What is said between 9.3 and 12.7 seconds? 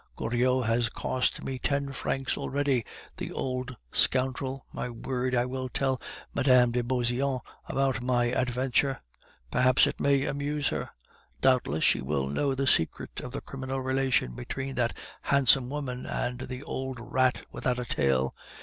perhaps it may amuse her. Doubtless she will know the